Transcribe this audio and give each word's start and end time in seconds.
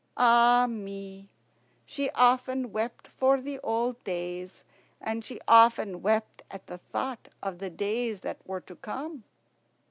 Ah 0.17 0.65
me! 0.67 1.29
she 1.85 2.09
often 2.15 2.71
wept 2.71 3.07
for 3.07 3.39
the 3.39 3.59
old 3.59 4.03
days, 4.03 4.63
and 4.99 5.23
she 5.23 5.39
often 5.47 6.01
wept 6.01 6.41
at 6.49 6.65
the 6.65 6.79
thought 6.79 7.27
of 7.43 7.59
the 7.59 7.69
days 7.69 8.21
that 8.21 8.39
were 8.47 8.61
to 8.61 8.75
come. 8.77 9.25